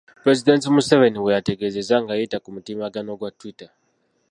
Pulezidenti 0.23 0.67
Museveni 0.75 1.17
bweyategeezezza 1.21 1.95
ng’ayita 1.99 2.37
ku 2.43 2.49
mutimbagano 2.55 3.11
gwa 3.19 3.29
Twitter 3.39 3.69